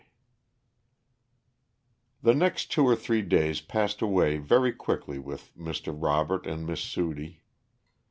[2.23, 5.95] _The next two or three days passed away very quickly with Mr.
[5.95, 7.41] Robert and Miss Sudie.